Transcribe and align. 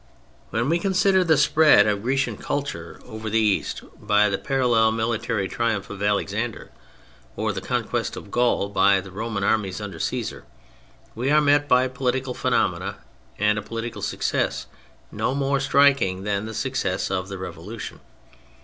When 0.49 0.67
we 0.67 0.79
consider 0.79 1.23
the 1.23 1.37
spread 1.37 1.85
of 1.85 2.01
Grecian 2.01 2.35
culture 2.35 2.99
over 3.05 3.27
IM 3.27 3.31
THE 3.31 3.31
FRENCH 3.31 3.31
REVOLUTION 3.31 3.31
the 3.33 3.39
East 3.39 3.83
by 4.07 4.29
the 4.29 4.37
parallel 4.39 4.91
military 4.93 5.47
triumph 5.47 5.91
of 5.91 6.01
Alexander, 6.01 6.71
or 7.35 7.53
the 7.53 7.61
conquest 7.61 8.15
of 8.15 8.31
Gaul 8.31 8.69
by 8.69 8.99
the 8.99 9.11
Roman 9.11 9.43
armies 9.43 9.79
under 9.79 9.99
Caesar, 9.99 10.45
we 11.13 11.29
are 11.29 11.39
met 11.39 11.67
by 11.67 11.87
political 11.87 12.33
phenomena 12.33 12.95
and 13.37 13.59
a 13.59 13.61
political 13.61 14.01
success 14.01 14.65
no 15.11 15.35
more 15.35 15.59
striking 15.59 16.23
than 16.23 16.47
the 16.47 16.55
success 16.55 17.11
of 17.11 17.27
the 17.27 17.37
Revolution. 17.37 17.99